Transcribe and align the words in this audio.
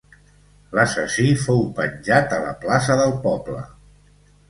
L'assassí 0.77 1.27
fou 1.43 1.63
penjat 1.81 2.35
a 2.39 2.43
la 2.49 2.57
plaça 2.67 3.01
del 3.05 3.19
poble. 3.31 3.65